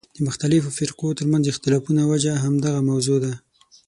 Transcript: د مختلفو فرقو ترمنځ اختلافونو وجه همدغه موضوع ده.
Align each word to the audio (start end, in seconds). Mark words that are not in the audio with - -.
د 0.15 0.17
مختلفو 0.27 0.75
فرقو 0.77 1.07
ترمنځ 1.19 1.43
اختلافونو 1.47 2.01
وجه 2.11 2.33
همدغه 2.43 2.79
موضوع 2.89 3.17
ده. 3.23 3.33